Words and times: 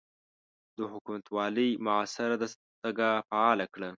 د 0.77 0.79
حکومتوالۍ 0.91 1.69
معاصره 1.85 2.35
دستګاه 2.41 3.23
فعاله 3.27 3.65
کړه. 3.73 3.89